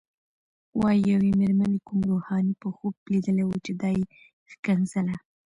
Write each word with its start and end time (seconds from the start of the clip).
وايي 0.79 1.01
یوې 1.11 1.31
مېرمنې 1.39 1.79
کوم 1.87 1.99
روحاني 2.11 2.53
په 2.61 2.67
خوب 2.75 2.93
لیدلی 3.11 3.43
و 3.45 3.51
چې 3.65 3.71
دا 3.81 3.89
یې 3.97 4.03
ښکنځله. 4.51 5.15